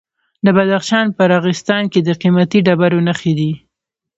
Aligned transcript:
د 0.45 0.47
بدخشان 0.57 1.05
په 1.17 1.23
راغستان 1.33 1.83
کې 1.91 1.99
د 2.03 2.09
قیمتي 2.21 2.59
ډبرو 2.67 2.99
نښې 3.07 3.33
دي. 3.39 3.51